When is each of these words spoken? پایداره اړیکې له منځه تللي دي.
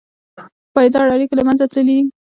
پایداره 0.73 1.11
اړیکې 1.15 1.33
له 1.37 1.43
منځه 1.47 1.65
تللي 1.71 1.93
دي. 1.99 2.05